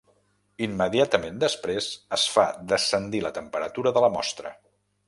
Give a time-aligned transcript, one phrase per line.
[0.67, 4.57] Immediatament després es fa descendir la temperatura de la mostra.